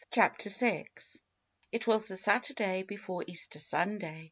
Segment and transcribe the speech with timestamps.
[0.11, 0.87] CHAPTER VI
[1.71, 4.19] It was the Saturday before Easter Sunday.